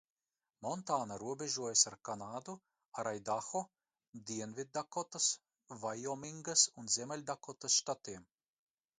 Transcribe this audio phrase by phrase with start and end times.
[0.65, 2.55] Montāna robežojas ar Kanādu,
[3.01, 3.61] ar Aidaho,
[4.31, 5.27] Dienviddakotas,
[5.83, 8.25] Vaiomingas un Ziemeļdakotas štatiem.